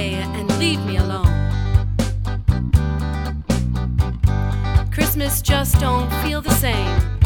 [0.00, 1.26] away and leave me alone.
[4.90, 7.19] Christmas just don't feel the same